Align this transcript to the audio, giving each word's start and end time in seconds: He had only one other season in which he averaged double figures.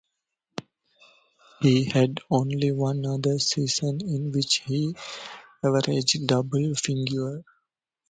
He 1.61 1.83
had 1.85 2.21
only 2.31 2.71
one 2.71 3.05
other 3.05 3.37
season 3.37 3.99
in 4.01 4.31
which 4.31 4.61
he 4.65 4.95
averaged 5.63 6.25
double 6.25 6.73
figures. 6.73 7.43